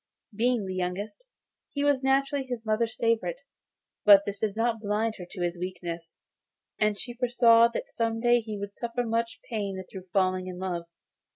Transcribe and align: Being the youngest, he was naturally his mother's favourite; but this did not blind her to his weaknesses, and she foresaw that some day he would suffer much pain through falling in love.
Being 0.35 0.65
the 0.65 0.73
youngest, 0.73 1.23
he 1.73 1.83
was 1.83 2.01
naturally 2.01 2.43
his 2.47 2.65
mother's 2.65 2.95
favourite; 2.95 3.41
but 4.03 4.25
this 4.25 4.39
did 4.39 4.55
not 4.55 4.79
blind 4.81 5.17
her 5.19 5.27
to 5.29 5.43
his 5.43 5.59
weaknesses, 5.59 6.15
and 6.79 6.99
she 6.99 7.13
foresaw 7.13 7.67
that 7.67 7.91
some 7.93 8.19
day 8.19 8.39
he 8.41 8.57
would 8.57 8.75
suffer 8.75 9.03
much 9.03 9.37
pain 9.47 9.79
through 9.91 10.07
falling 10.11 10.47
in 10.47 10.57
love. 10.57 10.85